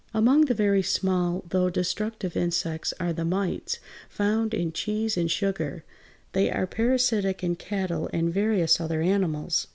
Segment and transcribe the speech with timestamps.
[0.15, 3.77] Among the very small, though destructive insects, are the mites,
[4.09, 5.83] found in cheese and sugar;
[6.31, 9.67] they are parasitic in cattle and various other animals.